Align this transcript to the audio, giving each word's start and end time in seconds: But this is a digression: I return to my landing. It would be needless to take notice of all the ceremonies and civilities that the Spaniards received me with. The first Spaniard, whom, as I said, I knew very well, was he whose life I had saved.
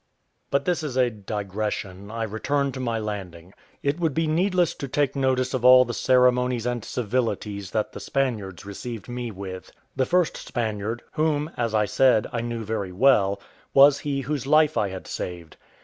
But 0.49 0.65
this 0.65 0.81
is 0.81 0.97
a 0.97 1.11
digression: 1.11 2.09
I 2.09 2.23
return 2.23 2.71
to 2.71 2.79
my 2.79 2.97
landing. 2.97 3.53
It 3.83 3.99
would 3.99 4.15
be 4.15 4.25
needless 4.25 4.73
to 4.73 4.87
take 4.87 5.15
notice 5.15 5.53
of 5.53 5.63
all 5.63 5.85
the 5.85 5.93
ceremonies 5.93 6.65
and 6.65 6.83
civilities 6.83 7.69
that 7.69 7.91
the 7.91 7.99
Spaniards 7.99 8.65
received 8.65 9.07
me 9.09 9.29
with. 9.29 9.71
The 9.95 10.07
first 10.07 10.37
Spaniard, 10.37 11.03
whom, 11.11 11.51
as 11.55 11.75
I 11.75 11.85
said, 11.85 12.25
I 12.33 12.41
knew 12.41 12.63
very 12.63 12.91
well, 12.91 13.39
was 13.75 13.99
he 13.99 14.21
whose 14.21 14.47
life 14.47 14.75
I 14.75 14.89
had 14.89 15.05
saved. 15.05 15.55